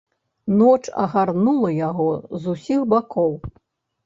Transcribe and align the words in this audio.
Ноч 0.61 0.79
агарнула 1.03 1.69
яго 1.89 2.09
з 2.41 2.55
усіх 2.55 2.81
бакоў. 2.97 3.31